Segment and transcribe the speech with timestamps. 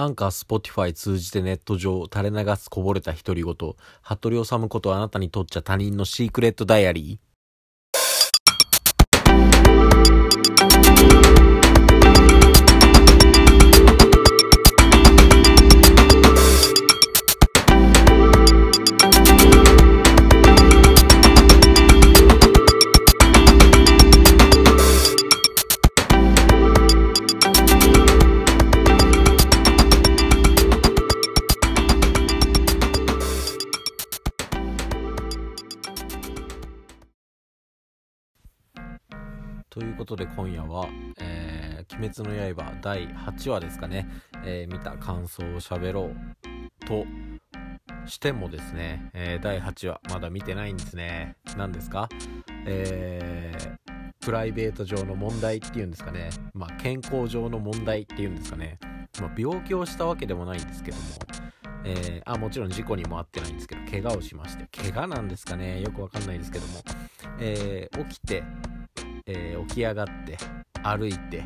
[0.00, 3.54] Anchor、Spotify 通じてネット上、垂れ流すこぼれた独り言、
[4.02, 7.29] 服部治ことあなたにとっちゃ他人の secret diary。
[39.70, 40.88] ということで今夜は、
[41.20, 44.08] えー、鬼滅の刃第8話ですかね、
[44.44, 47.04] えー、見た感想を喋ろうと
[48.06, 51.36] してもですね、えー、第8話まだ見てないんですね。
[51.56, 52.08] 何ですか？
[52.66, 56.30] えー、プライベート上の問題っていうんですかね。
[56.52, 58.78] まあ、健康上の問題っていうんですかね。
[59.20, 61.02] まあ、病気をしたわけでもないんですけども、
[61.84, 66.82] えー、あ、もちろん事故にも遭ってないんですけど、怪我をしまして、怪我なんですかねよくわかんないですけども、
[67.38, 68.42] えー、起きて、
[69.30, 70.36] えー、起き上がって
[70.82, 71.44] 歩いて、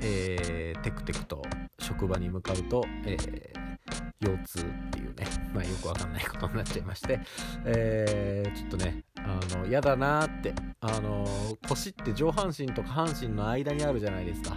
[0.00, 1.42] えー、テクテクと
[1.78, 7.20] 職場に向かうと、えー、腰痛っていうね、まあ、よくわかんないことになっちゃいまして、
[7.64, 11.26] えー、ちょっとねあの嫌だなーってあの
[11.68, 14.56] 腰って上半身と下半身の間にあるじゃないですか。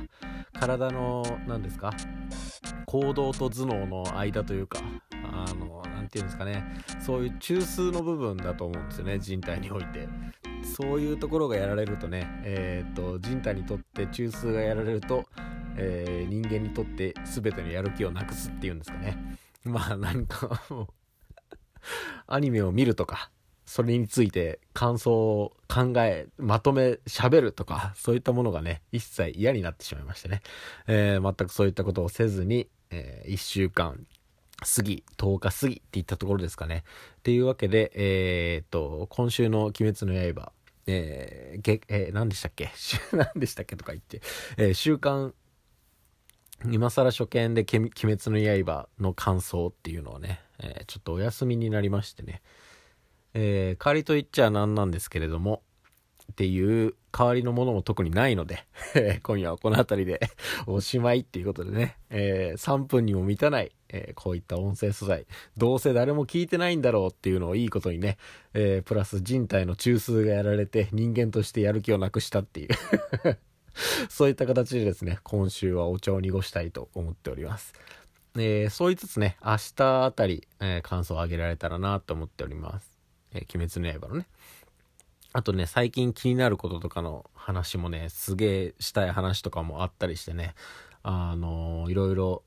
[0.60, 1.94] 体の何ですか
[2.86, 4.80] 行動と頭脳の間というか
[5.24, 6.64] あの何て言うんですかね
[7.00, 10.08] そういう中枢の部分だと思うんですよね人体において。
[10.64, 15.26] そういうところがやられるとね、えー、っと人体にとって中枢がやられると、
[15.76, 19.18] えー、人間にとって全てのやる気をなくすっていうんですかね。
[19.64, 20.62] まあなんか
[22.28, 23.32] アニメを見るとか
[23.66, 30.42] それについて感想を考えまとめ喋るとかそういったものがね一切嫌になってしまいましてね、
[30.88, 34.08] えー、全くそういったことをせずに、えー、1週間
[34.62, 36.84] 過ぎ、10日過ぎっていったところですかね。
[37.18, 40.52] っていうわけで、えー、っと、今週の鬼滅の刃、
[40.88, 42.72] えー、げ、えー、何でしたっけ？
[43.14, 44.22] 何でしたっけとか言って、
[44.58, 45.34] えー、週刊、
[46.66, 52.42] 今更初見で鬼滅の刃の感想っていうのをね、えー、ちょっとお休みになりましてね、
[53.34, 55.64] えー、代わりと言っちゃなんなんですけれども、
[56.30, 58.66] っていう代わりのものも特にないので
[59.24, 60.22] 今夜はこの辺りで
[60.68, 65.26] おしまいっていうことでね、えー、3分にも満たない、えー、こういった音声素材、
[65.58, 68.18] どうせ誰も聞いてないんだろうっていうのをいいことにね、
[68.54, 72.70] えー、プラス人体の中枢がやられて人間としてやる気をなくしたっていう
[74.10, 77.74] そういった形でですね、今週はお茶を濁したいと思っております。
[78.36, 82.92] えー、そう言いつつね、明日あたり、えー、感想を上げられたらなと思っております。
[83.34, 84.28] えー、鬼滅の刃のね。
[85.32, 90.56] あとね、最近気になることとかの話もね、すげえしたい話とかもあったりしてね、
[91.04, 92.44] あのー、いろいろ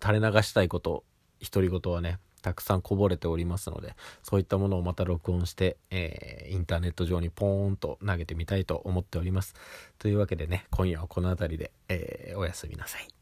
[0.00, 1.04] 垂れ流したいこと、
[1.40, 9.54] 独り言はね、たくさんこぼれておりますので、そういったものをまた録音して、えー、インターネット上にポーンと投げてみたいと思っております。
[9.98, 13.21] というわけでね、今夜はこの辺りで、えー、おやすみなさい。